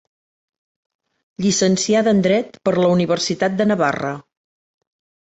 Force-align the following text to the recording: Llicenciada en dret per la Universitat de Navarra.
Llicenciada 1.43 2.13
en 2.17 2.23
dret 2.29 2.57
per 2.69 2.73
la 2.79 2.87
Universitat 2.95 3.59
de 3.61 3.69
Navarra. 3.73 4.15